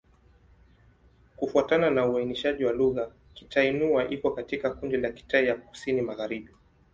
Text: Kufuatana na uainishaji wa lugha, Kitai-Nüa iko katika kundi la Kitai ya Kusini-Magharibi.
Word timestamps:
Kufuatana 1.37 1.89
na 1.89 2.05
uainishaji 2.05 2.65
wa 2.65 2.71
lugha, 2.73 3.11
Kitai-Nüa 3.33 4.09
iko 4.09 4.31
katika 4.31 4.69
kundi 4.73 4.97
la 4.97 5.11
Kitai 5.11 5.47
ya 5.47 5.55
Kusini-Magharibi. 5.55 6.51